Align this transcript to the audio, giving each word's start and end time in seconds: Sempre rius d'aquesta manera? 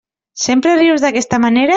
Sempre 0.45 0.73
rius 0.81 1.05
d'aquesta 1.07 1.43
manera? 1.47 1.69